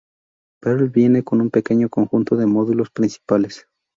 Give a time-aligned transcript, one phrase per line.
[0.61, 3.67] Perl viene con un pequeño conjunto de módulos principales.